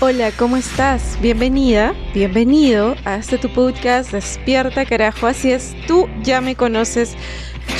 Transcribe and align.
Hola, 0.00 0.30
¿cómo 0.30 0.56
estás? 0.56 1.18
Bienvenida, 1.20 1.92
bienvenido 2.14 2.94
a 3.04 3.16
este 3.16 3.36
tu 3.36 3.52
podcast 3.52 4.12
Despierta 4.12 4.86
carajo, 4.86 5.26
así 5.26 5.50
es, 5.50 5.74
tú 5.88 6.08
ya 6.22 6.40
me 6.40 6.54
conoces. 6.54 7.16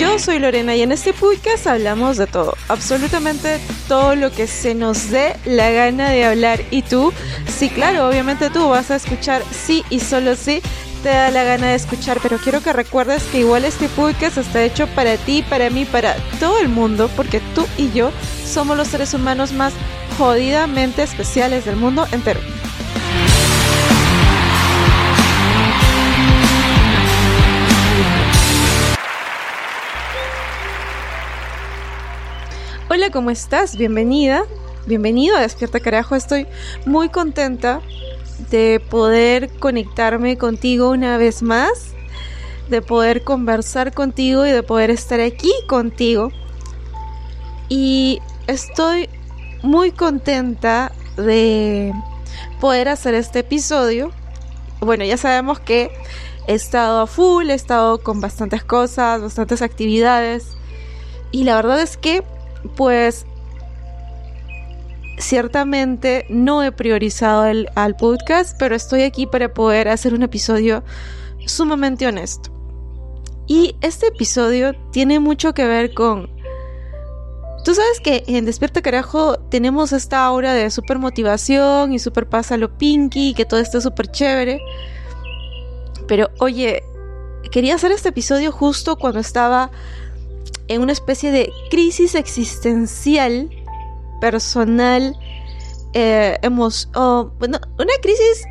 Yo 0.00 0.18
soy 0.18 0.40
Lorena 0.40 0.74
y 0.74 0.82
en 0.82 0.90
este 0.90 1.12
podcast 1.12 1.68
hablamos 1.68 2.16
de 2.16 2.26
todo, 2.26 2.56
absolutamente 2.66 3.60
todo 3.86 4.16
lo 4.16 4.32
que 4.32 4.48
se 4.48 4.74
nos 4.74 5.10
dé 5.10 5.36
la 5.44 5.70
gana 5.70 6.10
de 6.10 6.24
hablar. 6.24 6.60
Y 6.72 6.82
tú, 6.82 7.12
sí, 7.46 7.70
claro, 7.70 8.08
obviamente 8.08 8.50
tú 8.50 8.68
vas 8.68 8.90
a 8.90 8.96
escuchar 8.96 9.44
sí 9.52 9.84
y 9.88 10.00
solo 10.00 10.34
sí 10.34 10.60
te 11.04 11.10
da 11.10 11.30
la 11.30 11.44
gana 11.44 11.68
de 11.68 11.76
escuchar, 11.76 12.18
pero 12.20 12.38
quiero 12.38 12.60
que 12.60 12.72
recuerdes 12.72 13.22
que 13.30 13.38
igual 13.38 13.64
este 13.64 13.88
podcast 13.90 14.38
está 14.38 14.64
hecho 14.64 14.88
para 14.88 15.16
ti, 15.18 15.44
para 15.48 15.70
mí, 15.70 15.84
para 15.84 16.16
todo 16.40 16.58
el 16.58 16.68
mundo, 16.68 17.08
porque 17.14 17.40
tú 17.54 17.64
y 17.76 17.92
yo 17.92 18.10
somos 18.44 18.76
los 18.76 18.88
seres 18.88 19.14
humanos 19.14 19.52
más 19.52 19.72
jodidamente 20.18 21.04
especiales 21.04 21.64
del 21.64 21.76
mundo 21.76 22.04
entero. 22.10 22.40
Hola, 32.90 33.10
¿cómo 33.12 33.30
estás? 33.30 33.76
Bienvenida, 33.76 34.42
bienvenido 34.86 35.36
a 35.36 35.40
Despierta 35.40 35.78
Carajo. 35.78 36.16
Estoy 36.16 36.48
muy 36.84 37.10
contenta 37.10 37.80
de 38.50 38.82
poder 38.90 39.48
conectarme 39.60 40.36
contigo 40.36 40.90
una 40.90 41.16
vez 41.16 41.42
más, 41.42 41.92
de 42.68 42.82
poder 42.82 43.22
conversar 43.22 43.94
contigo 43.94 44.44
y 44.44 44.50
de 44.50 44.64
poder 44.64 44.90
estar 44.90 45.20
aquí 45.20 45.52
contigo. 45.68 46.32
Y 47.68 48.20
estoy 48.48 49.08
muy 49.62 49.92
contenta 49.92 50.92
de 51.16 51.92
poder 52.60 52.88
hacer 52.88 53.14
este 53.14 53.40
episodio. 53.40 54.12
Bueno, 54.80 55.04
ya 55.04 55.16
sabemos 55.16 55.60
que 55.60 55.90
he 56.46 56.54
estado 56.54 57.00
a 57.00 57.06
full, 57.06 57.50
he 57.50 57.54
estado 57.54 57.98
con 58.02 58.20
bastantes 58.20 58.64
cosas, 58.64 59.20
bastantes 59.20 59.62
actividades. 59.62 60.56
Y 61.30 61.44
la 61.44 61.56
verdad 61.56 61.80
es 61.80 61.96
que, 61.96 62.22
pues, 62.76 63.26
ciertamente 65.18 66.24
no 66.28 66.62
he 66.62 66.72
priorizado 66.72 67.46
el, 67.46 67.68
al 67.74 67.96
podcast, 67.96 68.56
pero 68.58 68.74
estoy 68.74 69.02
aquí 69.02 69.26
para 69.26 69.52
poder 69.52 69.88
hacer 69.88 70.14
un 70.14 70.22
episodio 70.22 70.84
sumamente 71.46 72.06
honesto. 72.06 72.50
Y 73.46 73.76
este 73.80 74.08
episodio 74.08 74.74
tiene 74.92 75.20
mucho 75.20 75.54
que 75.54 75.66
ver 75.66 75.94
con 75.94 76.30
Tú 77.64 77.74
sabes 77.74 78.00
que 78.00 78.24
en 78.26 78.44
Despierta 78.44 78.82
Carajo 78.82 79.38
tenemos 79.50 79.92
esta 79.92 80.24
aura 80.24 80.54
de 80.54 80.70
super 80.70 80.98
motivación 80.98 81.92
y 81.92 81.98
super 81.98 82.26
lo 82.56 82.78
pinky, 82.78 83.34
que 83.34 83.44
todo 83.44 83.60
está 83.60 83.80
súper 83.80 84.10
chévere. 84.10 84.60
Pero 86.06 86.30
oye, 86.38 86.82
quería 87.50 87.74
hacer 87.74 87.92
este 87.92 88.10
episodio 88.10 88.52
justo 88.52 88.96
cuando 88.96 89.20
estaba 89.20 89.70
en 90.68 90.82
una 90.82 90.92
especie 90.92 91.32
de 91.32 91.50
crisis 91.70 92.14
existencial, 92.14 93.50
personal, 94.20 95.16
eh, 95.94 96.38
bueno, 96.42 97.58
una 97.78 97.92
crisis 98.02 98.44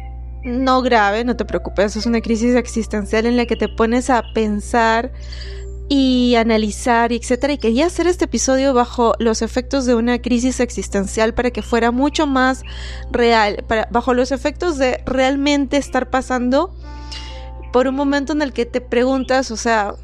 no 0.43 0.81
grave, 0.81 1.23
no 1.23 1.35
te 1.35 1.45
preocupes, 1.45 1.95
es 1.95 2.05
una 2.05 2.21
crisis 2.21 2.55
existencial 2.55 3.25
en 3.25 3.37
la 3.37 3.45
que 3.45 3.55
te 3.55 3.67
pones 3.67 4.09
a 4.09 4.23
pensar 4.33 5.11
y 5.89 6.35
analizar, 6.35 7.13
etcétera. 7.13 7.53
Y 7.53 7.57
quería 7.57 7.85
hacer 7.85 8.07
este 8.07 8.25
episodio 8.25 8.73
bajo 8.73 9.13
los 9.19 9.41
efectos 9.41 9.85
de 9.85 9.95
una 9.95 10.19
crisis 10.21 10.59
existencial 10.59 11.33
para 11.33 11.51
que 11.51 11.61
fuera 11.61 11.91
mucho 11.91 12.27
más 12.27 12.63
real, 13.11 13.63
bajo 13.89 14.13
los 14.13 14.31
efectos 14.31 14.77
de 14.77 15.01
realmente 15.05 15.77
estar 15.77 16.09
pasando 16.09 16.73
por 17.71 17.87
un 17.87 17.95
momento 17.95 18.33
en 18.33 18.41
el 18.41 18.53
que 18.53 18.65
te 18.65 18.81
preguntas, 18.81 19.51
o 19.51 19.57
sea, 19.57 19.95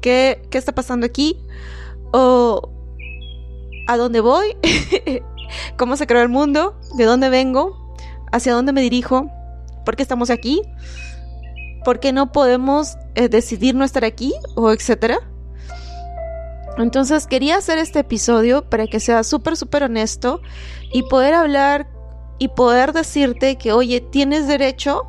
¿qué, 0.00 0.42
qué 0.50 0.58
está 0.58 0.72
pasando 0.72 1.06
aquí? 1.06 1.38
¿O 2.12 2.70
a 3.86 3.96
dónde 3.96 4.20
voy? 4.20 4.56
¿Cómo 5.76 5.96
se 5.96 6.06
creó 6.06 6.22
el 6.22 6.28
mundo? 6.28 6.78
¿De 6.96 7.04
dónde 7.04 7.28
vengo? 7.28 7.94
¿Hacia 8.32 8.52
dónde 8.52 8.72
me 8.72 8.80
dirijo? 8.80 9.30
¿Por 9.84 9.96
qué 9.96 10.02
estamos 10.02 10.30
aquí? 10.30 10.62
¿Por 11.84 12.00
qué 12.00 12.12
no 12.12 12.32
podemos 12.32 12.96
eh, 13.14 13.28
decidir 13.28 13.74
no 13.74 13.84
estar 13.84 14.04
aquí? 14.04 14.34
O 14.54 14.70
etcétera. 14.70 15.18
Entonces 16.78 17.26
quería 17.26 17.58
hacer 17.58 17.78
este 17.78 18.00
episodio 18.00 18.68
para 18.68 18.86
que 18.86 18.98
sea 18.98 19.22
súper, 19.22 19.56
súper 19.56 19.84
honesto 19.84 20.40
y 20.92 21.02
poder 21.04 21.34
hablar 21.34 21.88
y 22.38 22.48
poder 22.48 22.92
decirte 22.92 23.56
que, 23.56 23.72
oye, 23.72 24.00
tienes 24.00 24.48
derecho, 24.48 25.06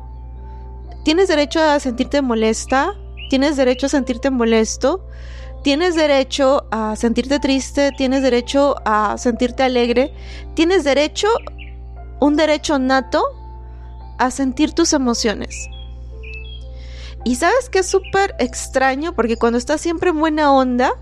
tienes 1.04 1.28
derecho 1.28 1.60
a 1.60 1.80
sentirte 1.80 2.22
molesta, 2.22 2.94
tienes 3.30 3.56
derecho 3.56 3.86
a 3.86 3.88
sentirte 3.88 4.30
molesto, 4.30 5.08
tienes 5.64 5.96
derecho 5.96 6.66
a 6.70 6.94
sentirte 6.94 7.40
triste, 7.40 7.90
tienes 7.96 8.22
derecho 8.22 8.76
a 8.84 9.18
sentirte 9.18 9.64
alegre, 9.64 10.14
tienes 10.54 10.84
derecho, 10.84 11.28
un 12.20 12.36
derecho 12.36 12.78
nato 12.78 13.24
a 14.18 14.30
sentir 14.30 14.72
tus 14.72 14.92
emociones. 14.92 15.68
Y 17.26 17.34
sabes 17.34 17.68
que 17.70 17.80
es 17.80 17.88
súper 17.88 18.36
extraño 18.38 19.12
porque 19.12 19.36
cuando 19.36 19.58
estás 19.58 19.80
siempre 19.80 20.10
en 20.10 20.20
buena 20.20 20.52
onda, 20.52 20.92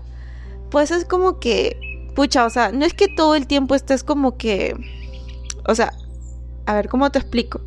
pues 0.71 0.89
es 0.89 1.05
como 1.05 1.39
que, 1.39 2.09
pucha, 2.15 2.45
o 2.45 2.49
sea, 2.49 2.71
no 2.71 2.83
es 2.83 2.95
que 2.95 3.07
todo 3.07 3.35
el 3.35 3.45
tiempo 3.45 3.75
estés 3.75 4.03
como 4.03 4.35
que, 4.35 4.75
o 5.67 5.75
sea, 5.75 5.93
a 6.65 6.73
ver, 6.73 6.89
¿cómo 6.89 7.11
te 7.11 7.19
explico? 7.19 7.61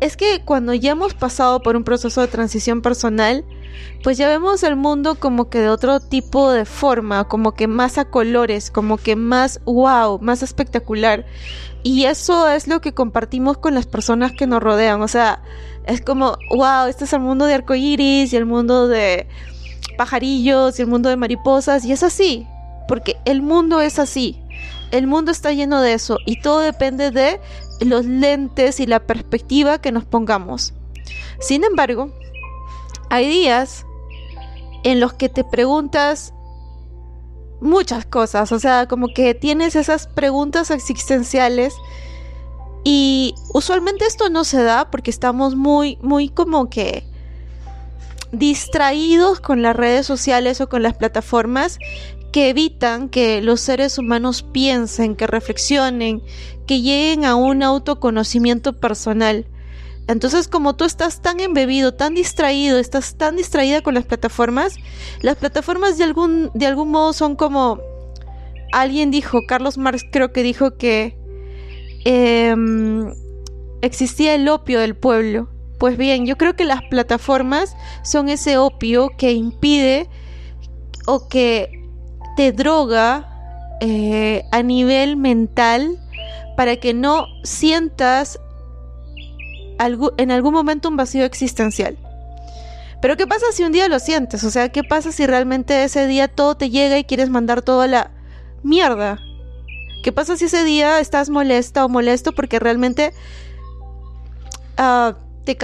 Es 0.00 0.16
que 0.16 0.42
cuando 0.44 0.74
ya 0.74 0.90
hemos 0.90 1.14
pasado 1.14 1.62
por 1.62 1.76
un 1.76 1.84
proceso 1.84 2.20
de 2.20 2.26
transición 2.26 2.82
personal, 2.82 3.44
pues 4.02 4.18
ya 4.18 4.28
vemos 4.28 4.64
el 4.64 4.74
mundo 4.74 5.14
como 5.14 5.48
que 5.48 5.60
de 5.60 5.68
otro 5.68 6.00
tipo 6.00 6.50
de 6.50 6.64
forma, 6.64 7.28
como 7.28 7.54
que 7.54 7.68
más 7.68 7.96
a 7.96 8.06
colores, 8.06 8.72
como 8.72 8.96
que 8.96 9.14
más 9.14 9.60
wow, 9.66 10.18
más 10.18 10.42
espectacular. 10.42 11.26
Y 11.84 12.06
eso 12.06 12.48
es 12.48 12.66
lo 12.66 12.80
que 12.80 12.92
compartimos 12.92 13.58
con 13.58 13.74
las 13.74 13.86
personas 13.86 14.32
que 14.32 14.48
nos 14.48 14.60
rodean. 14.60 15.00
O 15.00 15.06
sea, 15.06 15.42
es 15.86 16.00
como, 16.00 16.36
wow, 16.50 16.86
este 16.88 17.04
es 17.04 17.12
el 17.12 17.20
mundo 17.20 17.46
de 17.46 17.54
arcoíris 17.54 18.32
y 18.32 18.36
el 18.36 18.46
mundo 18.46 18.88
de 18.88 19.26
pajarillos 19.96 20.78
y 20.78 20.82
el 20.82 20.88
mundo 20.88 21.08
de 21.08 21.16
mariposas. 21.16 21.84
Y 21.84 21.92
es 21.92 22.02
así, 22.02 22.46
porque 22.88 23.16
el 23.24 23.42
mundo 23.42 23.80
es 23.80 23.98
así. 23.98 24.40
El 24.90 25.06
mundo 25.06 25.32
está 25.32 25.52
lleno 25.52 25.80
de 25.80 25.94
eso 25.94 26.18
y 26.24 26.40
todo 26.40 26.60
depende 26.60 27.10
de 27.10 27.40
los 27.80 28.06
lentes 28.06 28.80
y 28.80 28.86
la 28.86 29.00
perspectiva 29.00 29.80
que 29.80 29.92
nos 29.92 30.04
pongamos. 30.04 30.72
Sin 31.40 31.64
embargo, 31.64 32.12
hay 33.10 33.28
días 33.28 33.84
en 34.84 35.00
los 35.00 35.12
que 35.14 35.28
te 35.28 35.44
preguntas 35.44 36.32
muchas 37.60 38.04
cosas, 38.04 38.52
o 38.52 38.58
sea, 38.58 38.86
como 38.86 39.08
que 39.08 39.34
tienes 39.34 39.74
esas 39.74 40.06
preguntas 40.06 40.70
existenciales 40.70 41.74
y 42.84 43.34
usualmente 43.54 44.04
esto 44.04 44.28
no 44.28 44.44
se 44.44 44.62
da 44.62 44.90
porque 44.90 45.10
estamos 45.10 45.56
muy, 45.56 45.98
muy 46.02 46.28
como 46.28 46.68
que 46.68 47.04
distraídos 48.30 49.40
con 49.40 49.62
las 49.62 49.74
redes 49.74 50.06
sociales 50.06 50.60
o 50.60 50.68
con 50.68 50.82
las 50.82 50.94
plataformas 50.94 51.78
que 52.30 52.50
evitan 52.50 53.08
que 53.08 53.40
los 53.40 53.60
seres 53.60 53.96
humanos 53.96 54.42
piensen, 54.42 55.16
que 55.16 55.26
reflexionen, 55.26 56.22
que 56.66 56.82
lleguen 56.82 57.24
a 57.24 57.36
un 57.36 57.62
autoconocimiento 57.62 58.74
personal. 58.74 59.46
Entonces, 60.06 60.48
como 60.48 60.76
tú 60.76 60.84
estás 60.84 61.22
tan 61.22 61.40
embebido, 61.40 61.94
tan 61.94 62.14
distraído, 62.14 62.78
estás 62.78 63.16
tan 63.16 63.36
distraída 63.36 63.80
con 63.80 63.94
las 63.94 64.04
plataformas, 64.04 64.74
las 65.22 65.36
plataformas 65.36 65.96
de 65.96 66.04
algún, 66.04 66.50
de 66.54 66.66
algún 66.66 66.90
modo 66.90 67.12
son 67.12 67.36
como... 67.36 67.80
Alguien 68.72 69.12
dijo, 69.12 69.38
Carlos 69.46 69.78
Marx 69.78 70.02
creo 70.10 70.32
que 70.32 70.42
dijo 70.42 70.76
que 70.76 71.16
Em, 72.04 73.12
existía 73.82 74.34
el 74.34 74.48
opio 74.48 74.80
del 74.80 74.94
pueblo. 74.94 75.48
Pues 75.78 75.96
bien, 75.96 76.26
yo 76.26 76.36
creo 76.36 76.54
que 76.54 76.64
las 76.64 76.82
plataformas 76.90 77.76
son 78.02 78.28
ese 78.28 78.58
opio 78.58 79.10
que 79.16 79.32
impide 79.32 80.08
o 81.06 81.28
que 81.28 81.70
te 82.36 82.52
droga 82.52 83.28
eh, 83.80 84.44
a 84.52 84.62
nivel 84.62 85.16
mental 85.16 85.98
para 86.56 86.76
que 86.76 86.94
no 86.94 87.26
sientas 87.42 88.38
en 90.16 90.30
algún 90.30 90.54
momento 90.54 90.88
un 90.88 90.96
vacío 90.96 91.24
existencial. 91.24 91.98
Pero 93.02 93.16
¿qué 93.16 93.26
pasa 93.26 93.46
si 93.52 93.64
un 93.64 93.72
día 93.72 93.88
lo 93.88 93.98
sientes? 93.98 94.44
O 94.44 94.50
sea, 94.50 94.70
¿qué 94.70 94.82
pasa 94.82 95.12
si 95.12 95.26
realmente 95.26 95.84
ese 95.84 96.06
día 96.06 96.28
todo 96.28 96.56
te 96.56 96.70
llega 96.70 96.96
y 96.98 97.04
quieres 97.04 97.28
mandar 97.28 97.60
toda 97.60 97.86
la 97.86 98.10
mierda? 98.62 99.18
¿Qué 100.04 100.12
pasa 100.12 100.36
si 100.36 100.44
ese 100.44 100.64
día 100.64 101.00
estás 101.00 101.30
molesta 101.30 101.82
o 101.82 101.88
molesto 101.88 102.32
porque 102.32 102.58
realmente 102.58 103.14
uh, 104.78 105.14
te, 105.46 105.56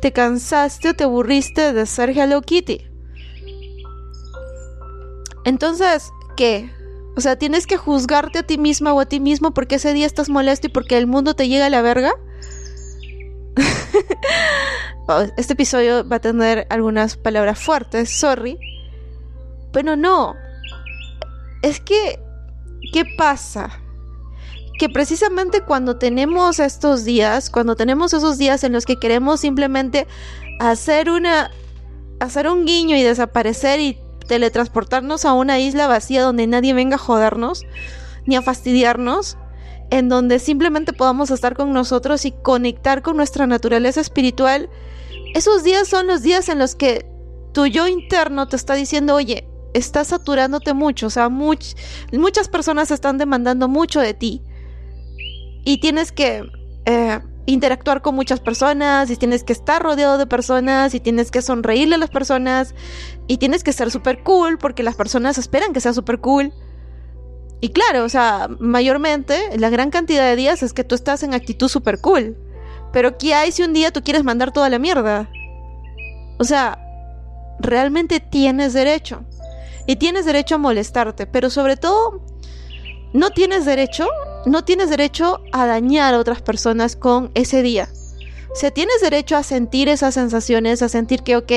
te 0.00 0.12
cansaste 0.14 0.88
o 0.88 0.94
te 0.94 1.04
aburriste 1.04 1.74
de 1.74 1.84
ser 1.84 2.08
Hello 2.08 2.40
Kitty? 2.40 2.80
Entonces, 5.44 6.10
¿qué? 6.38 6.70
O 7.18 7.20
sea, 7.20 7.36
tienes 7.36 7.66
que 7.66 7.76
juzgarte 7.76 8.38
a 8.38 8.42
ti 8.44 8.56
misma 8.56 8.94
o 8.94 9.00
a 9.00 9.04
ti 9.04 9.20
mismo 9.20 9.52
porque 9.52 9.74
ese 9.74 9.92
día 9.92 10.06
estás 10.06 10.30
molesto 10.30 10.68
y 10.68 10.70
porque 10.70 10.96
el 10.96 11.06
mundo 11.06 11.34
te 11.34 11.48
llega 11.48 11.66
a 11.66 11.70
la 11.70 11.82
verga. 11.82 12.12
Oh, 15.08 15.24
este 15.36 15.54
episodio 15.54 16.08
va 16.08 16.16
a 16.16 16.20
tener 16.20 16.64
algunas 16.70 17.16
palabras 17.16 17.58
fuertes, 17.58 18.08
sorry. 18.08 18.56
Pero 19.72 19.96
no. 19.96 20.36
Es 21.60 21.80
que, 21.80 22.20
¿qué 22.92 23.04
pasa? 23.18 23.81
Que 24.82 24.88
precisamente 24.88 25.60
cuando 25.60 25.96
tenemos 25.96 26.58
estos 26.58 27.04
días, 27.04 27.50
cuando 27.50 27.76
tenemos 27.76 28.12
esos 28.14 28.36
días 28.36 28.64
en 28.64 28.72
los 28.72 28.84
que 28.84 28.96
queremos 28.96 29.38
simplemente 29.38 30.08
hacer 30.58 31.08
una 31.08 31.52
hacer 32.18 32.48
un 32.48 32.64
guiño 32.66 32.96
y 32.96 33.02
desaparecer 33.04 33.78
y 33.78 33.96
teletransportarnos 34.26 35.24
a 35.24 35.34
una 35.34 35.60
isla 35.60 35.86
vacía 35.86 36.22
donde 36.22 36.48
nadie 36.48 36.74
venga 36.74 36.96
a 36.96 36.98
jodernos 36.98 37.64
ni 38.26 38.34
a 38.34 38.42
fastidiarnos, 38.42 39.38
en 39.90 40.08
donde 40.08 40.40
simplemente 40.40 40.92
podamos 40.92 41.30
estar 41.30 41.54
con 41.54 41.72
nosotros 41.72 42.24
y 42.24 42.32
conectar 42.32 43.02
con 43.02 43.16
nuestra 43.16 43.46
naturaleza 43.46 44.00
espiritual, 44.00 44.68
esos 45.32 45.62
días 45.62 45.86
son 45.86 46.08
los 46.08 46.22
días 46.22 46.48
en 46.48 46.58
los 46.58 46.74
que 46.74 47.06
tu 47.52 47.66
yo 47.66 47.86
interno 47.86 48.48
te 48.48 48.56
está 48.56 48.74
diciendo, 48.74 49.14
oye, 49.14 49.46
estás 49.74 50.08
saturándote 50.08 50.74
mucho, 50.74 51.06
o 51.06 51.10
sea, 51.10 51.28
muchas 51.28 52.48
personas 52.48 52.90
están 52.90 53.16
demandando 53.16 53.68
mucho 53.68 54.00
de 54.00 54.14
ti 54.14 54.42
y 55.64 55.78
tienes 55.78 56.12
que 56.12 56.44
eh, 56.84 57.20
interactuar 57.46 58.02
con 58.02 58.14
muchas 58.14 58.40
personas 58.40 59.10
y 59.10 59.16
tienes 59.16 59.44
que 59.44 59.52
estar 59.52 59.82
rodeado 59.82 60.18
de 60.18 60.26
personas 60.26 60.94
y 60.94 61.00
tienes 61.00 61.30
que 61.30 61.42
sonreírle 61.42 61.96
a 61.96 61.98
las 61.98 62.10
personas 62.10 62.74
y 63.26 63.38
tienes 63.38 63.64
que 63.64 63.72
ser 63.72 63.90
súper 63.90 64.22
cool 64.22 64.58
porque 64.58 64.82
las 64.82 64.94
personas 64.94 65.38
esperan 65.38 65.72
que 65.72 65.80
sea 65.80 65.92
súper 65.92 66.20
cool. 66.20 66.52
Y 67.60 67.68
claro, 67.68 68.04
o 68.04 68.08
sea, 68.08 68.48
mayormente 68.58 69.56
la 69.56 69.70
gran 69.70 69.90
cantidad 69.90 70.24
de 70.24 70.36
días 70.36 70.62
es 70.62 70.72
que 70.72 70.84
tú 70.84 70.94
estás 70.94 71.22
en 71.22 71.34
actitud 71.34 71.68
súper 71.68 72.00
cool. 72.00 72.36
Pero 72.92 73.16
¿qué 73.18 73.34
hay 73.34 73.52
si 73.52 73.62
un 73.62 73.72
día 73.72 73.90
tú 73.92 74.02
quieres 74.02 74.24
mandar 74.24 74.52
toda 74.52 74.68
la 74.68 74.78
mierda? 74.78 75.30
O 76.38 76.44
sea, 76.44 76.78
realmente 77.60 78.20
tienes 78.20 78.72
derecho. 78.72 79.24
Y 79.86 79.96
tienes 79.96 80.26
derecho 80.26 80.56
a 80.56 80.58
molestarte, 80.58 81.26
pero 81.26 81.50
sobre 81.50 81.76
todo, 81.76 82.24
no 83.12 83.30
tienes 83.30 83.64
derecho 83.64 84.08
no 84.46 84.64
tienes 84.64 84.90
derecho 84.90 85.40
a 85.52 85.66
dañar 85.66 86.14
a 86.14 86.18
otras 86.18 86.42
personas 86.42 86.96
con 86.96 87.30
ese 87.34 87.62
día. 87.62 87.88
O 88.52 88.54
sea, 88.54 88.70
tienes 88.70 89.00
derecho 89.00 89.36
a 89.36 89.42
sentir 89.42 89.88
esas 89.88 90.14
sensaciones, 90.14 90.82
a 90.82 90.88
sentir 90.88 91.22
que, 91.22 91.36
ok, 91.36 91.52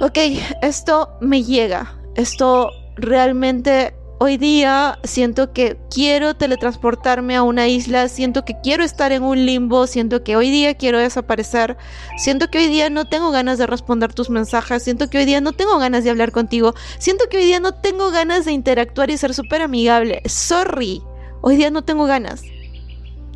ok, 0.00 0.18
esto 0.62 1.10
me 1.20 1.42
llega, 1.42 1.98
esto 2.14 2.70
realmente 2.96 3.94
hoy 4.22 4.36
día 4.36 5.00
siento 5.02 5.52
que 5.52 5.76
quiero 5.90 6.36
teletransportarme 6.36 7.34
a 7.34 7.42
una 7.42 7.66
isla, 7.66 8.06
siento 8.06 8.44
que 8.44 8.54
quiero 8.62 8.84
estar 8.84 9.10
en 9.10 9.24
un 9.24 9.46
limbo, 9.46 9.88
siento 9.88 10.22
que 10.22 10.36
hoy 10.36 10.48
día 10.48 10.74
quiero 10.74 11.00
desaparecer, 11.00 11.76
siento 12.18 12.48
que 12.48 12.58
hoy 12.58 12.68
día 12.68 12.88
no 12.88 13.08
tengo 13.08 13.32
ganas 13.32 13.58
de 13.58 13.66
responder 13.66 14.14
tus 14.14 14.30
mensajes, 14.30 14.84
siento 14.84 15.10
que 15.10 15.18
hoy 15.18 15.24
día 15.24 15.40
no 15.40 15.50
tengo 15.50 15.76
ganas 15.78 16.04
de 16.04 16.10
hablar 16.10 16.30
contigo, 16.30 16.72
siento 16.98 17.24
que 17.28 17.38
hoy 17.38 17.46
día 17.46 17.58
no 17.58 17.74
tengo 17.74 18.12
ganas 18.12 18.44
de 18.44 18.52
interactuar 18.52 19.10
y 19.10 19.18
ser 19.18 19.34
súper 19.34 19.60
amigable. 19.60 20.22
Sorry, 20.26 21.02
hoy 21.40 21.56
día 21.56 21.72
no 21.72 21.82
tengo 21.82 22.04
ganas. 22.04 22.42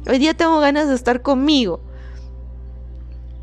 Hoy 0.08 0.18
día 0.18 0.34
tengo 0.34 0.60
ganas 0.60 0.86
de 0.86 0.94
estar 0.94 1.20
conmigo. 1.20 1.82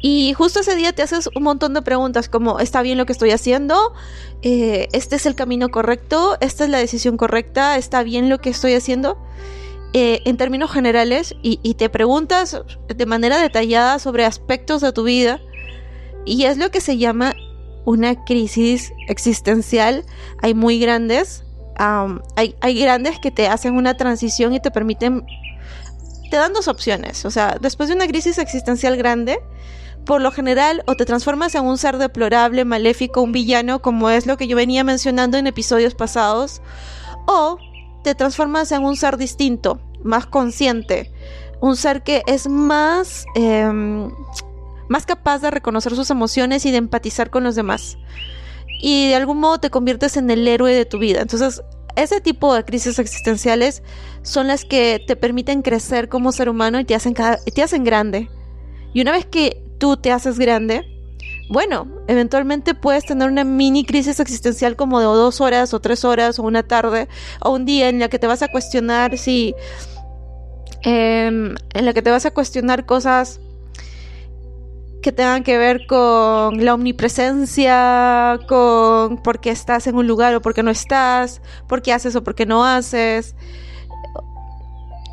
Y 0.06 0.34
justo 0.34 0.60
ese 0.60 0.76
día 0.76 0.92
te 0.92 1.02
haces 1.02 1.30
un 1.34 1.44
montón 1.44 1.74
de 1.74 1.82
preguntas 1.82 2.28
como, 2.28 2.60
¿está 2.60 2.82
bien 2.82 2.98
lo 2.98 3.06
que 3.06 3.14
estoy 3.14 3.32
haciendo? 3.32 3.94
Eh, 4.42 4.90
¿Este 4.92 5.16
es 5.16 5.26
el 5.26 5.34
camino 5.34 5.70
correcto? 5.70 6.36
¿Esta 6.42 6.66
es 6.66 6.70
la 6.70 6.80
decisión 6.80 7.16
correcta? 7.16 7.78
¿Está 7.78 8.04
bien 8.04 8.28
lo 8.28 8.40
que 8.40 8.50
estoy 8.50 8.74
haciendo? 8.74 9.18
Eh, 9.94 10.20
en 10.26 10.36
términos 10.36 10.74
generales, 10.74 11.34
y, 11.42 11.58
te 11.76 11.88
preguntas 11.88 12.60
de 12.94 13.06
manera 13.06 13.42
detallada 13.42 13.98
sobre 13.98 14.26
aspectos 14.26 14.82
de 14.82 14.92
tu 14.92 15.04
vida, 15.04 15.40
y 16.26 16.44
es 16.44 16.58
lo 16.58 16.70
que 16.70 16.82
se 16.82 16.98
llama 16.98 17.34
una 17.86 18.26
crisis 18.26 18.92
existencial. 19.08 20.04
Hay 20.42 20.54
muy 20.54 20.80
grandes, 20.80 21.46
hay, 21.78 22.56
hay 22.60 22.78
grandes 22.78 23.20
que 23.20 23.32
te 23.32 23.48
hacen 23.48 23.78
una 23.78 23.96
transición 23.96 24.54
y 24.54 24.60
te 24.60 24.70
permiten, 24.70 25.26
te 26.30 26.36
dan 26.36 26.52
dos 26.52 26.68
opciones, 26.68 27.24
o 27.24 27.32
sea, 27.32 27.58
después 27.62 27.88
de 27.88 27.96
una 27.96 28.08
crisis 28.08 28.38
existencial 28.38 28.98
grande, 28.98 29.40
por 30.06 30.22
lo 30.22 30.32
general 30.32 30.84
o 30.88 30.96
te 30.96 31.06
transformas 31.06 31.56
en 31.56 31.66
un 31.66 31.78
ser 31.78 31.98
deplorable, 31.98 32.66
maléfico, 32.66 33.22
un 33.22 33.32
villano, 33.32 33.82
como 33.82 34.10
es 34.10 34.26
lo 34.26 34.38
que 34.38 34.48
yo 34.48 34.56
venía 34.56 34.84
mencionando 34.84 35.38
en 35.38 35.48
episodios 35.48 35.96
pasados, 35.96 36.62
o 37.26 37.58
te 38.04 38.16
transformas 38.16 38.72
en 38.72 38.84
un 38.84 38.96
ser 38.96 39.18
distinto, 39.18 39.80
más 40.04 40.26
consciente, 40.26 41.12
un 41.62 41.78
ser 41.78 42.04
que 42.04 42.24
es 42.28 42.48
más, 42.48 43.26
em, 43.36 44.12
más 44.90 45.06
capaz 45.06 45.40
de 45.40 45.52
reconocer 45.52 45.96
sus 45.96 46.10
emociones 46.10 46.66
y 46.66 46.72
de 46.72 46.78
empatizar 46.78 47.30
con 47.30 47.44
los 47.44 47.56
demás. 47.56 47.98
Y 48.82 49.08
de 49.08 49.16
algún 49.16 49.40
modo 49.40 49.60
te 49.60 49.70
conviertes 49.70 50.18
en 50.18 50.30
el 50.30 50.46
héroe 50.48 50.74
de 50.74 50.86
tu 50.86 51.00
vida. 51.00 51.22
Entonces, 51.22 51.62
ese 51.96 52.20
tipo 52.20 52.54
de 52.54 52.66
crisis 52.66 53.00
existenciales 53.00 53.84
son 54.24 54.48
las 54.48 54.66
que 54.66 55.02
te 55.06 55.16
permiten 55.16 55.62
crecer 55.62 56.10
como 56.10 56.32
ser 56.32 56.50
humano 56.50 56.80
y 56.80 56.86
te 56.86 56.96
hacen, 56.96 57.14
te 57.14 57.64
hacen 57.64 57.84
grande. 57.84 58.30
Y 58.94 59.02
una 59.02 59.12
vez 59.12 59.26
que 59.26 59.64
tú 59.84 59.98
te 59.98 60.14
haces 60.14 60.40
grande, 60.40 60.86
bueno, 61.50 61.88
eventualmente 62.08 62.74
puedes 62.74 63.04
tener 63.04 63.28
una 63.28 63.44
mini 63.44 63.84
crisis 63.84 64.22
existencial 64.22 64.78
como 64.78 65.00
de 65.00 65.06
dos 65.08 65.42
horas 65.42 65.74
o 65.74 65.82
tres 65.82 66.06
horas 66.06 66.40
o 66.40 66.44
una 66.44 66.64
tarde 66.64 67.10
o 67.42 67.50
un 67.50 67.66
día 67.66 67.90
en 67.90 68.00
la 68.00 68.08
que 68.08 68.18
te 68.18 68.26
vas 68.26 68.42
a 68.44 68.48
cuestionar 68.48 69.18
si... 69.18 69.54
Em, 70.84 71.56
en 71.74 71.86
la 71.86 71.92
que 71.92 72.02
te 72.02 72.12
vas 72.12 72.26
a 72.26 72.32
cuestionar 72.32 72.86
cosas 72.86 73.42
que 75.02 75.12
tengan 75.12 75.44
que 75.44 75.58
ver 75.58 75.86
con 75.86 76.64
la 76.64 76.76
omnipresencia, 76.76 78.40
con 78.48 79.22
por 79.22 79.42
qué 79.42 79.50
estás 79.50 79.86
en 79.88 79.98
un 79.98 80.08
lugar 80.08 80.34
o 80.34 80.42
por 80.42 80.54
qué 80.54 80.64
no 80.64 80.72
estás, 80.72 81.42
por 81.68 81.82
qué 81.82 81.92
haces 81.92 82.16
o 82.16 82.24
por 82.24 82.36
qué 82.36 82.46
no 82.46 82.64
haces, 82.64 83.36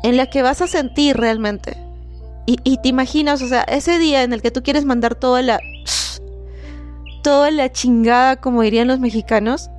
en 0.03 0.15
la 0.15 0.27
que 0.27 0.41
vas 0.41 0.61
a 0.61 0.67
sentir 0.67 1.17
realmente 1.17 1.90
y, 2.45 2.77
te 2.77 2.89
imaginas, 2.89 3.41
o 3.41 3.47
sea, 3.47 3.61
ese 3.63 3.99
día 3.99 4.23
en 4.23 4.33
el 4.33 4.41
que 4.41 4.51
tú 4.51 4.63
quieres 4.63 4.85
mandar 4.85 5.15
toda 5.15 5.41
la. 5.41 5.59
toda 7.23 7.51
la 7.51 7.71
chingada, 7.71 8.37
como 8.37 8.63
dirían 8.63 8.87
los 8.87 8.99
mexicanos. 8.99 9.69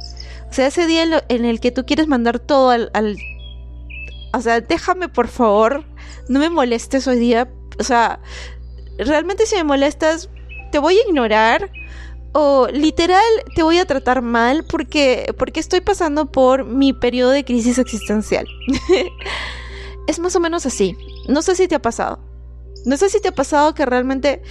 O 0.49 0.53
sea, 0.53 0.67
ese 0.67 0.87
día 0.87 1.25
en, 1.29 1.45
el 1.45 1.61
que 1.61 1.73
tú 1.73 1.85
quieres 1.85 2.07
mandar 2.07 2.39
todo 2.39 2.71
al, 2.71 2.91
al. 2.95 3.17
O 4.33 4.41
sea, 4.41 4.61
déjame 4.61 5.09
por 5.09 5.29
favor. 5.29 5.85
No 6.29 6.39
me 6.39 6.51
molestes 6.51 7.07
hoy 7.09 7.19
día. 7.19 7.49
O 7.79 7.85
sea, 7.85 8.21
realmente 8.99 9.47
si 9.47 9.57
me 9.57 9.65
molestas, 9.65 10.31
te 10.71 10.79
voy 10.79 10.99
a 10.99 11.09
ignorar. 11.09 11.71
O 12.35 12.69
literal 12.73 13.23
te 13.55 13.63
voy 13.63 13.79
a 13.79 13.85
tratar 13.85 14.23
mal 14.23 14.65
porque, 14.65 15.35
porque 15.37 15.61
estoy 15.61 15.83
pasando 15.83 16.33
por 16.33 16.65
mi 16.65 16.95
periodo 16.95 17.31
de 17.31 17.45
crisis 17.45 17.79
existencial. 17.79 18.47
es 20.07 20.19
más 20.19 20.35
o 20.37 20.41
menos 20.41 20.65
así. 20.65 20.97
No 21.29 21.43
sé 21.43 21.55
si 21.55 21.69
te 21.69 21.75
ha 21.75 21.83
pasado. 21.83 22.32
No 22.85 22.97
sé 22.97 23.09
si 23.09 23.21
te 23.21 23.29
ha 23.29 23.33
pasado 23.33 23.75
que 23.75 23.87
realmente 23.87 24.43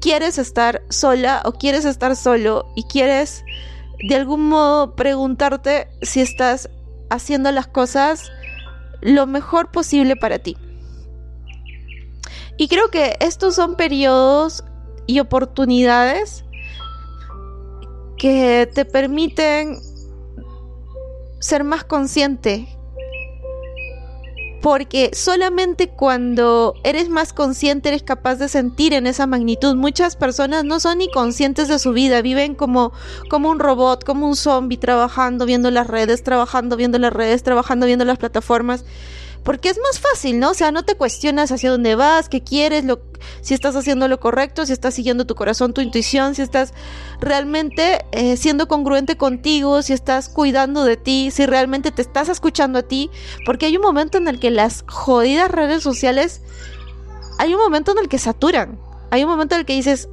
quieres 0.00 0.38
estar 0.38 0.82
sola 0.88 1.42
o 1.44 1.52
quieres 1.52 1.84
estar 1.84 2.16
solo 2.16 2.66
y 2.74 2.84
quieres 2.84 3.44
de 4.08 4.14
algún 4.14 4.48
modo 4.48 4.94
preguntarte 4.94 5.88
si 6.02 6.20
estás 6.20 6.68
haciendo 7.10 7.50
las 7.52 7.66
cosas 7.66 8.30
lo 9.00 9.26
mejor 9.26 9.70
posible 9.70 10.16
para 10.16 10.38
ti. 10.38 10.56
Y 12.58 12.68
creo 12.68 12.88
que 12.88 13.16
estos 13.20 13.54
son 13.54 13.76
periodos 13.76 14.64
y 15.06 15.20
oportunidades 15.20 16.44
que 18.16 18.68
te 18.74 18.84
permiten 18.84 19.78
ser 21.38 21.64
más 21.64 21.84
consciente 21.84 22.75
porque 24.66 25.12
solamente 25.14 25.86
cuando 25.90 26.74
eres 26.82 27.08
más 27.08 27.32
consciente 27.32 27.88
eres 27.88 28.02
capaz 28.02 28.34
de 28.34 28.48
sentir 28.48 28.94
en 28.94 29.06
esa 29.06 29.28
magnitud. 29.28 29.76
Muchas 29.76 30.16
personas 30.16 30.64
no 30.64 30.80
son 30.80 30.98
ni 30.98 31.08
conscientes 31.08 31.68
de 31.68 31.78
su 31.78 31.92
vida, 31.92 32.20
viven 32.20 32.56
como, 32.56 32.92
como 33.30 33.48
un 33.48 33.60
robot, 33.60 34.02
como 34.02 34.26
un 34.26 34.34
zombie, 34.34 34.76
trabajando, 34.76 35.46
viendo 35.46 35.70
las 35.70 35.86
redes, 35.86 36.24
trabajando, 36.24 36.76
viendo 36.76 36.98
las 36.98 37.12
redes, 37.12 37.44
trabajando, 37.44 37.86
viendo 37.86 38.04
las 38.04 38.18
plataformas. 38.18 38.84
Porque 39.46 39.68
es 39.68 39.78
más 39.78 40.00
fácil, 40.00 40.40
¿no? 40.40 40.50
O 40.50 40.54
sea, 40.54 40.72
no 40.72 40.84
te 40.84 40.96
cuestionas 40.96 41.52
hacia 41.52 41.70
dónde 41.70 41.94
vas, 41.94 42.28
qué 42.28 42.42
quieres, 42.42 42.84
lo, 42.84 43.00
si 43.42 43.54
estás 43.54 43.76
haciendo 43.76 44.08
lo 44.08 44.18
correcto, 44.18 44.66
si 44.66 44.72
estás 44.72 44.92
siguiendo 44.92 45.24
tu 45.24 45.36
corazón, 45.36 45.72
tu 45.72 45.80
intuición, 45.80 46.34
si 46.34 46.42
estás 46.42 46.74
realmente 47.20 48.04
eh, 48.10 48.36
siendo 48.36 48.66
congruente 48.66 49.16
contigo, 49.16 49.82
si 49.82 49.92
estás 49.92 50.28
cuidando 50.28 50.84
de 50.84 50.96
ti, 50.96 51.30
si 51.30 51.46
realmente 51.46 51.92
te 51.92 52.02
estás 52.02 52.28
escuchando 52.28 52.80
a 52.80 52.82
ti. 52.82 53.08
Porque 53.46 53.66
hay 53.66 53.76
un 53.76 53.82
momento 53.82 54.18
en 54.18 54.26
el 54.26 54.40
que 54.40 54.50
las 54.50 54.84
jodidas 54.88 55.48
redes 55.48 55.80
sociales, 55.80 56.42
hay 57.38 57.54
un 57.54 57.60
momento 57.60 57.92
en 57.92 57.98
el 57.98 58.08
que 58.08 58.18
saturan. 58.18 58.80
Hay 59.12 59.22
un 59.22 59.30
momento 59.30 59.54
en 59.54 59.60
el 59.60 59.64
que 59.64 59.74
dices, 59.74 60.08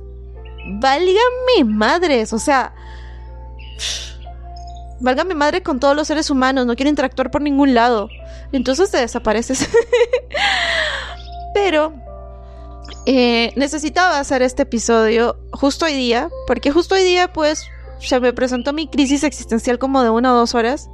válgame 0.80 1.63
madres, 1.66 2.34
o 2.34 2.38
sea 2.40 2.75
valga 5.04 5.25
mi 5.25 5.36
madre 5.36 5.62
con 5.62 5.80
todos 5.80 5.96
los 5.96 6.08
seres 6.08 6.30
humanos, 6.30 6.66
no 6.66 6.75
quiero 6.75 6.90
interactuar 6.90 7.30
por 7.30 7.42
ningún 7.42 7.74
lado. 7.74 8.10
Entonces 8.53 8.91
te 8.91 8.98
desapareces. 8.98 9.67
Pero 11.53 11.93
eh, 13.05 13.51
necesitaba 13.55 14.19
hacer 14.19 14.41
este 14.41 14.63
episodio 14.63 15.38
justo 15.51 15.86
hoy 15.86 15.93
día, 15.93 16.29
porque 16.48 16.72
justo 16.72 16.95
hoy 16.95 17.03
día 17.03 17.33
pues 17.33 17.65
se 18.00 18.19
me 18.19 18.31
presentó 18.31 18.72
mi 18.72 18.88
crisis 18.88 19.24
existencial 19.24 19.79
como 19.79 20.03
de 20.03 20.10
una 20.10 20.33
o 20.33 20.38
dos 20.38 20.55
horas. 20.55 20.89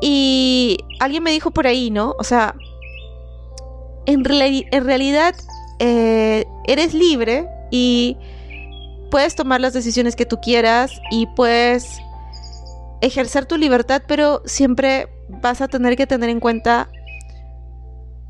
Y 0.00 0.78
alguien 1.00 1.22
me 1.22 1.30
dijo 1.30 1.50
por 1.50 1.66
ahí, 1.66 1.90
¿no? 1.90 2.14
O 2.18 2.24
sea, 2.24 2.54
en, 4.06 4.24
en 4.28 4.84
realidad 4.84 5.34
eh, 5.78 6.44
eres 6.66 6.94
libre 6.94 7.48
y 7.70 8.16
puedes 9.10 9.34
tomar 9.34 9.60
las 9.60 9.72
decisiones 9.72 10.16
que 10.16 10.26
tú 10.26 10.38
quieras 10.40 10.90
y 11.10 11.26
puedes 11.26 11.86
ejercer 13.00 13.46
tu 13.46 13.56
libertad, 13.56 14.02
pero 14.06 14.42
siempre 14.44 15.08
vas 15.28 15.60
a 15.60 15.68
tener 15.68 15.96
que 15.96 16.06
tener 16.06 16.30
en 16.30 16.40
cuenta 16.40 16.90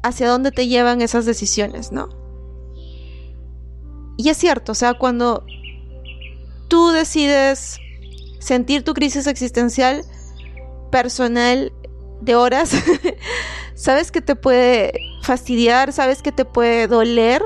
hacia 0.03 0.29
dónde 0.29 0.53
te 0.53 0.67
llevan 0.67 1.03
esas 1.03 1.27
decisiones, 1.27 1.93
¿no? 1.93 2.09
Y 4.17 4.31
es 4.31 4.37
cierto, 4.37 4.73
o 4.73 4.75
sea, 4.75 4.95
cuando 4.95 5.45
tú 6.69 6.91
decides 6.91 7.79
sentir 8.41 8.83
tu 8.83 8.95
crisis 8.95 9.27
existencial 9.27 10.05
personal 10.91 11.73
de 12.21 12.35
horas, 12.35 12.73
sabes 13.75 14.11
que 14.11 14.21
te 14.21 14.35
puede 14.35 14.93
fastidiar, 15.23 15.93
sabes 15.93 16.23
que 16.23 16.33
te 16.33 16.45
puede 16.45 16.89
doler, 16.89 17.43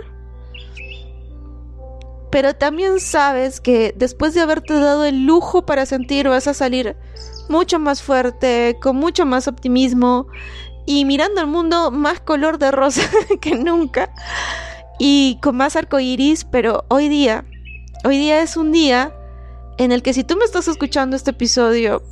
pero 2.31 2.55
también 2.55 3.01
sabes 3.01 3.61
que 3.61 3.93
después 3.95 4.33
de 4.33 4.41
haberte 4.41 4.73
dado 4.73 5.05
el 5.05 5.27
lujo 5.27 5.67
para 5.67 5.85
sentir 5.85 6.29
vas 6.29 6.47
a 6.47 6.55
salir 6.55 6.97
mucho 7.53 7.79
más 7.79 8.03
fuerte, 8.03 8.79
con 8.81 8.97
mucho 8.97 9.27
más 9.27 9.47
optimismo 9.47 10.27
y 10.87 11.05
mirando 11.05 11.43
el 11.43 11.47
mundo 11.47 11.91
más 11.91 12.19
color 12.19 12.59
de 12.59 12.71
rosa 12.71 13.03
que 13.41 13.55
nunca 13.55 14.11
y 14.99 15.39
con 15.43 15.57
más 15.57 15.77
arco 15.77 16.01
iris, 16.01 16.45
pero 16.45 16.85
hoy 16.89 17.09
día, 17.09 17.45
hoy 18.05 18.19
día 18.19 18.43
es 18.43 18.57
un 18.57 18.73
día 18.73 19.15
en 19.77 19.93
el 19.93 20.03
que 20.03 20.15
si 20.15 20.25
tú 20.25 20.37
me 20.37 20.45
estás 20.45 20.67
escuchando 20.67 21.15
este 21.15 21.33
episodio 21.33 22.03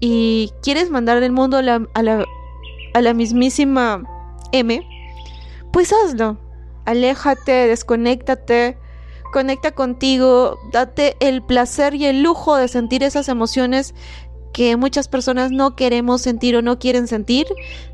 y 0.00 0.52
quieres 0.62 0.88
mandar 0.88 1.22
el 1.22 1.32
mundo 1.32 1.56
a 1.56 1.62
la, 1.62 1.86
a 1.92 2.02
la, 2.02 2.24
a 2.94 3.00
la 3.00 3.12
mismísima 3.12 4.02
M, 4.52 4.86
pues 5.72 5.92
hazlo. 5.92 6.38
Aléjate, 6.84 7.66
desconéctate, 7.66 8.76
conecta 9.32 9.72
contigo, 9.72 10.60
date 10.70 11.16
el 11.18 11.42
placer 11.42 11.94
y 11.96 12.06
el 12.06 12.22
lujo 12.22 12.56
de 12.56 12.68
sentir 12.68 13.02
esas 13.02 13.28
emociones 13.28 13.94
que 14.54 14.76
muchas 14.76 15.08
personas 15.08 15.50
no 15.50 15.74
queremos 15.74 16.22
sentir 16.22 16.56
o 16.56 16.62
no 16.62 16.78
quieren 16.78 17.08
sentir. 17.08 17.46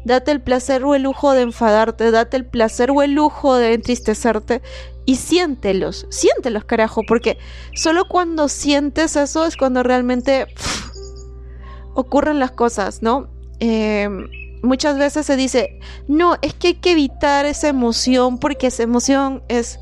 Date 0.05 0.31
el 0.31 0.43
placer 0.43 0.85
o 0.85 0.95
el 0.95 1.02
lujo 1.02 1.33
de 1.33 1.40
enfadarte, 1.40 2.12
date 2.12 2.37
el 2.37 2.45
placer 2.45 2.93
o 2.93 3.02
el 3.02 3.12
lujo 3.12 3.57
de 3.57 3.73
entristecerte 3.73 4.61
y 5.07 5.17
siéntelos, 5.17 6.07
siéntelos 6.11 6.64
carajo, 6.67 7.02
porque 7.09 7.38
solo 7.75 8.05
cuando 8.07 8.49
sientes 8.49 9.17
eso 9.17 9.47
es 9.47 9.57
cuando 9.57 9.83
realmente 9.83 10.47
ocurren 11.95 12.38
las 12.38 12.52
cosas, 12.52 13.02
¿no? 13.02 13.29
Eh, 13.59 14.09
muchas 14.62 14.99
veces 14.99 15.26
se 15.26 15.37
dice, 15.37 15.81
no, 16.09 16.37
es 16.43 16.55
que 16.55 16.69
hay 16.69 16.75
que 16.75 16.93
evitar 16.93 17.47
esa 17.47 17.69
emoción 17.69 18.38
porque 18.38 18.67
esa 18.67 18.83
emoción 18.83 19.43
es, 19.49 19.81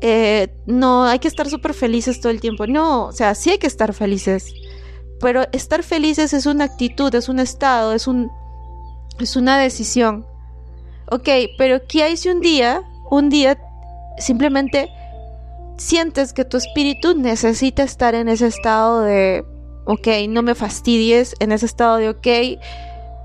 eh, 0.00 0.48
no, 0.66 1.04
hay 1.04 1.18
que 1.18 1.28
estar 1.28 1.48
súper 1.48 1.74
felices 1.74 2.20
todo 2.20 2.32
el 2.32 2.40
tiempo. 2.40 2.66
No, 2.66 3.06
o 3.06 3.12
sea, 3.12 3.34
sí 3.34 3.50
hay 3.50 3.58
que 3.58 3.66
estar 3.66 3.92
felices, 3.92 4.52
pero 5.24 5.46
estar 5.52 5.82
felices 5.82 6.34
es 6.34 6.44
una 6.44 6.64
actitud, 6.64 7.14
es 7.14 7.30
un 7.30 7.38
estado, 7.38 7.94
es, 7.94 8.06
un, 8.06 8.30
es 9.18 9.36
una 9.36 9.58
decisión. 9.58 10.26
Ok, 11.10 11.30
pero 11.56 11.80
¿qué 11.88 12.02
hay 12.02 12.18
si 12.18 12.28
un 12.28 12.42
día, 12.42 12.82
un 13.10 13.30
día 13.30 13.58
simplemente 14.18 14.90
sientes 15.78 16.34
que 16.34 16.44
tu 16.44 16.58
espíritu 16.58 17.14
necesita 17.14 17.84
estar 17.84 18.14
en 18.14 18.28
ese 18.28 18.48
estado 18.48 19.00
de, 19.00 19.46
ok, 19.86 20.08
no 20.28 20.42
me 20.42 20.54
fastidies, 20.54 21.34
en 21.40 21.52
ese 21.52 21.64
estado 21.64 21.96
de, 21.96 22.10
ok, 22.10 22.60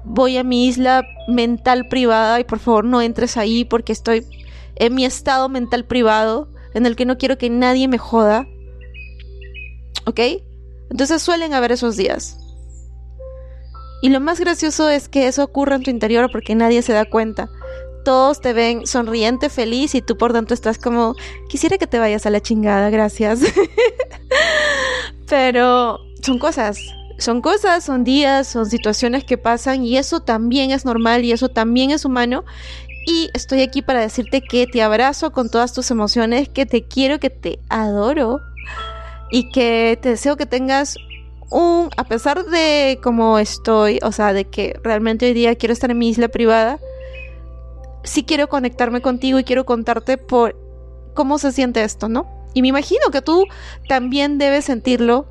voy 0.06 0.38
a 0.38 0.46
mi 0.46 0.68
isla 0.68 1.04
mental 1.28 1.90
privada 1.90 2.40
y 2.40 2.46
por 2.46 2.60
favor 2.60 2.86
no 2.86 3.02
entres 3.02 3.36
ahí 3.36 3.66
porque 3.66 3.92
estoy 3.92 4.26
en 4.78 4.96
mi 4.96 5.04
estado 5.04 5.50
mental 5.50 5.84
privado 5.84 6.48
en 6.74 6.86
el 6.86 6.96
que 6.96 7.04
no 7.04 7.18
quiero 7.18 7.38
que 7.38 7.50
nadie 7.50 7.90
me 7.90 7.98
joda. 7.98 8.48
¿Ok? 10.06 10.22
Entonces 10.90 11.22
suelen 11.22 11.54
haber 11.54 11.72
esos 11.72 11.96
días. 11.96 12.38
Y 14.02 14.10
lo 14.10 14.20
más 14.20 14.40
gracioso 14.40 14.90
es 14.90 15.10
que 15.10 15.28
eso 15.28 15.44
ocurre 15.44 15.76
en 15.76 15.84
tu 15.84 15.92
interior 15.92 16.30
porque 16.32 16.56
nadie 16.56 16.82
se 16.82 16.94
da 16.94 17.06
cuenta. 17.06 17.50
Todos 18.06 18.40
te 18.40 18.54
ven 18.54 18.88
sonriente, 18.88 19.50
feliz 19.50 19.94
y 19.94 20.02
tú 20.02 20.18
por 20.18 20.32
tanto 20.32 20.54
estás 20.54 20.78
como, 20.78 21.16
quisiera 21.50 21.78
que 21.78 21.88
te 21.88 22.00
vayas 22.00 22.26
a 22.26 22.30
la 22.30 22.40
chingada, 22.40 22.90
gracias. 22.90 23.42
Pero 25.30 26.00
son 26.22 26.40
cosas, 26.40 26.80
son 27.18 27.42
cosas, 27.42 27.84
son 27.84 28.06
días, 28.06 28.48
son 28.48 28.66
situaciones 28.66 29.26
que 29.26 29.38
pasan 29.38 29.84
y 29.84 29.98
eso 29.98 30.22
también 30.22 30.72
es 30.72 30.86
normal 30.86 31.26
y 31.26 31.34
eso 31.34 31.50
también 31.50 31.92
es 31.92 32.06
humano. 32.06 32.46
Y 33.06 33.30
estoy 33.34 33.62
aquí 33.62 33.82
para 33.82 34.02
decirte 34.02 34.42
que 34.42 34.66
te 34.66 34.82
abrazo 34.82 35.32
con 35.32 35.50
todas 35.50 35.74
tus 35.74 35.92
emociones, 35.92 36.48
que 36.48 36.66
te 36.66 36.84
quiero, 36.84 37.20
que 37.20 37.30
te 37.30 37.60
adoro 37.70 38.40
y 39.32 39.50
que 39.50 39.98
te 40.02 40.10
deseo 40.10 40.38
que 40.38 40.46
tengas 40.46 40.98
un, 41.50 41.90
a 41.98 42.04
pesar 42.04 42.46
de 42.46 43.00
cómo 43.02 43.40
estoy, 43.40 44.00
o 44.04 44.12
sea, 44.12 44.34
de 44.34 44.46
que 44.46 44.80
realmente 44.84 45.28
hoy 45.28 45.34
día 45.34 45.56
quiero 45.56 45.74
estar 45.74 45.92
en 45.92 45.98
mi 45.98 46.10
isla 46.10 46.28
privada, 46.28 46.80
sí 48.04 48.24
quiero 48.24 48.48
conectarme 48.48 49.02
contigo 49.02 49.40
y 49.40 49.44
quiero 49.44 49.66
contarte 49.66 50.18
por 50.18 50.56
cómo 51.14 51.38
se 51.38 51.52
siente 51.52 51.84
esto, 51.84 52.08
¿no? 52.10 52.28
Y 52.54 52.62
me 52.62 52.70
imagino 52.70 53.12
que 53.12 53.22
tú 53.22 53.46
también 53.88 54.38
debes 54.38 54.66
sentirlo 54.66 55.28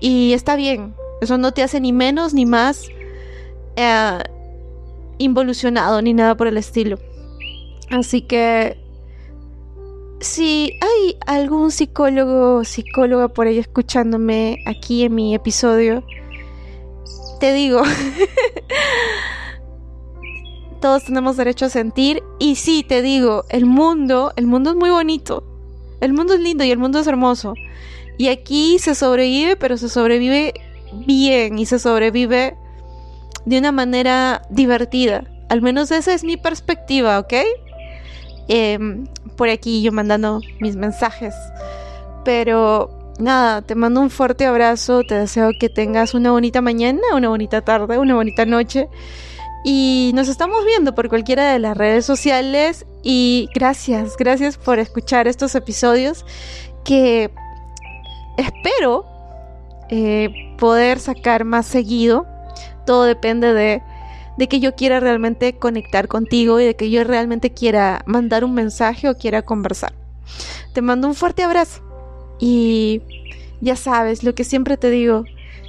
y 0.00 0.32
está 0.32 0.56
bien, 0.56 0.94
eso 1.20 1.38
no 1.38 1.52
te 1.52 1.62
hace 1.62 1.80
ni 1.80 1.92
menos 1.92 2.34
ni 2.34 2.46
más 2.46 2.88
eh, 3.76 4.18
involucionado 5.18 6.00
ni 6.02 6.14
nada 6.14 6.36
por 6.36 6.46
el 6.46 6.56
estilo. 6.56 6.98
Así 7.90 8.22
que 8.22 8.85
si 10.20 10.78
hay 10.80 11.16
algún 11.26 11.70
psicólogo 11.70 12.56
o 12.56 12.64
psicóloga 12.64 13.28
por 13.28 13.46
ahí 13.46 13.58
escuchándome 13.58 14.58
aquí 14.66 15.04
en 15.04 15.14
mi 15.14 15.34
episodio, 15.34 16.04
te 17.40 17.52
digo, 17.52 17.82
todos 20.80 21.04
tenemos 21.04 21.36
derecho 21.36 21.66
a 21.66 21.70
sentir 21.70 22.22
y 22.38 22.56
sí, 22.56 22.84
te 22.86 23.02
digo, 23.02 23.44
el 23.50 23.66
mundo, 23.66 24.32
el 24.36 24.46
mundo 24.46 24.70
es 24.70 24.76
muy 24.76 24.90
bonito, 24.90 25.44
el 26.00 26.12
mundo 26.12 26.34
es 26.34 26.40
lindo 26.40 26.64
y 26.64 26.70
el 26.70 26.78
mundo 26.78 26.98
es 26.98 27.06
hermoso. 27.06 27.54
Y 28.18 28.28
aquí 28.28 28.78
se 28.78 28.94
sobrevive, 28.94 29.56
pero 29.56 29.76
se 29.76 29.90
sobrevive 29.90 30.54
bien 31.06 31.58
y 31.58 31.66
se 31.66 31.78
sobrevive 31.78 32.56
de 33.44 33.58
una 33.58 33.72
manera 33.72 34.42
divertida. 34.48 35.24
Al 35.50 35.60
menos 35.60 35.90
esa 35.90 36.14
es 36.14 36.24
mi 36.24 36.36
perspectiva, 36.36 37.18
¿ok? 37.18 37.34
Em, 38.48 39.06
por 39.36 39.48
aquí 39.48 39.82
yo 39.82 39.92
mandando 39.92 40.40
mis 40.60 40.76
mensajes. 40.76 41.34
Pero 42.24 43.14
nada, 43.18 43.62
te 43.62 43.74
mando 43.74 44.00
un 44.00 44.10
fuerte 44.10 44.46
abrazo, 44.46 45.02
te 45.02 45.14
deseo 45.14 45.50
que 45.58 45.68
tengas 45.68 46.14
una 46.14 46.30
bonita 46.30 46.60
mañana, 46.60 47.00
una 47.14 47.28
bonita 47.28 47.62
tarde, 47.62 47.98
una 47.98 48.14
bonita 48.14 48.46
noche. 48.46 48.88
Y 49.64 50.12
nos 50.14 50.28
estamos 50.28 50.64
viendo 50.64 50.94
por 50.94 51.08
cualquiera 51.08 51.52
de 51.52 51.58
las 51.58 51.76
redes 51.76 52.04
sociales. 52.04 52.86
Y 53.02 53.48
gracias, 53.54 54.16
gracias 54.16 54.58
por 54.58 54.78
escuchar 54.78 55.26
estos 55.26 55.54
episodios 55.54 56.24
que 56.84 57.30
espero 58.36 59.04
eh, 59.88 60.54
poder 60.58 61.00
sacar 61.00 61.44
más 61.44 61.66
seguido. 61.66 62.26
Todo 62.84 63.04
depende 63.04 63.52
de, 63.52 63.82
de 64.36 64.48
que 64.48 64.60
yo 64.60 64.74
quiera 64.74 65.00
realmente 65.00 65.58
conectar 65.58 66.08
contigo 66.08 66.60
y 66.60 66.64
de 66.64 66.76
que 66.76 66.90
yo 66.90 67.04
realmente 67.04 67.52
quiera 67.52 68.02
mandar 68.06 68.44
un 68.44 68.54
mensaje 68.54 69.08
o 69.08 69.16
quiera 69.16 69.42
conversar. 69.42 69.94
Te 70.74 70.82
mando 70.82 71.08
un 71.08 71.14
fuerte 71.14 71.42
abrazo 71.42 71.82
y 72.38 73.02
ya 73.60 73.76
sabes 73.76 74.22
lo 74.22 74.34
que 74.34 74.44
siempre 74.44 74.76
te 74.76 74.90
digo, 74.90 75.24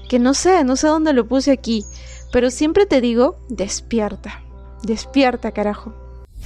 que 0.09 0.19
no 0.19 0.33
sé, 0.33 0.63
no 0.63 0.75
sé 0.75 0.88
dónde 0.88 1.13
lo 1.13 1.27
puse 1.27 1.51
aquí, 1.51 1.86
pero 2.31 2.51
siempre 2.51 2.86
te 2.86 3.01
digo, 3.01 3.38
despierta, 3.50 4.41
Despierta, 4.83 5.51
carajo. 5.51 5.93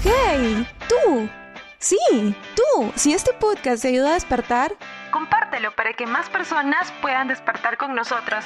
¡Hey! 0.03 0.65
¡Tú! 0.87 1.29
Sí, 1.79 1.97
tú. 2.55 2.91
Si 2.95 3.13
este 3.13 3.33
podcast 3.33 3.81
te 3.81 3.89
ayuda 3.89 4.11
a 4.11 4.13
despertar, 4.13 4.73
compártelo 5.11 5.75
para 5.75 5.93
que 5.93 6.05
más 6.05 6.29
personas 6.29 6.91
puedan 7.01 7.27
despertar 7.27 7.77
con 7.77 7.93
nosotros. 7.93 8.45